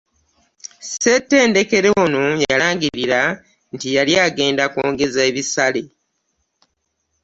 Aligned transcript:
Ssettendekero 0.83 1.89
ono 2.03 2.21
yalangirira 2.45 3.19
nylti 3.71 3.89
yali 3.97 4.13
agenda 4.27 4.63
kwongeza 4.73 5.19
ebisale 5.29 5.81